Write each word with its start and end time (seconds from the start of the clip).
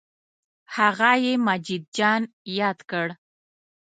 هغه 0.75 1.11
یې 1.25 1.33
مجید 1.47 1.83
جان 1.97 2.21
یاد 2.59 2.79
کړ. 2.89 3.07